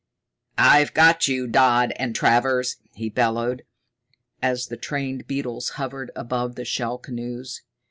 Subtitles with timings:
[0.57, 3.61] "I've got you, Dodd and Travers," he bellowed,
[4.41, 7.61] as the trained beetles hovered above the shell canoes.